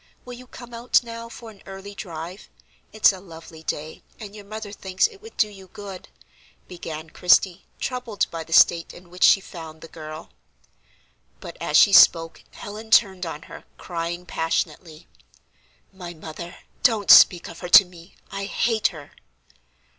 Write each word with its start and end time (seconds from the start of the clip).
Will 0.25 0.33
you 0.33 0.47
come 0.47 0.73
out 0.73 1.03
now 1.03 1.29
for 1.29 1.51
an 1.51 1.61
early 1.67 1.93
drive? 1.93 2.49
It's 2.91 3.13
a 3.13 3.19
lovely 3.19 3.61
day, 3.61 4.01
and 4.19 4.35
your 4.35 4.45
mother 4.45 4.71
thinks 4.71 5.05
it 5.05 5.21
would 5.21 5.37
do 5.37 5.47
you 5.47 5.67
good," 5.67 6.07
began 6.67 7.11
Christie, 7.11 7.65
troubled 7.79 8.25
by 8.31 8.43
the 8.43 8.51
state 8.51 8.95
in 8.95 9.11
which 9.11 9.23
she 9.23 9.39
found 9.41 9.81
the 9.81 9.87
girl. 9.87 10.31
But 11.39 11.55
as 11.61 11.77
she 11.77 11.93
spoke 11.93 12.43
Helen 12.49 12.89
turned 12.89 13.27
on 13.27 13.43
her, 13.43 13.63
crying 13.77 14.25
passionately: 14.25 15.07
"My 15.93 16.15
mother! 16.15 16.55
don't 16.81 17.11
speak 17.11 17.47
of 17.47 17.59
her 17.59 17.69
to 17.69 17.85
me, 17.85 18.15
I 18.31 18.45
hate 18.45 18.87
her!" 18.87 19.11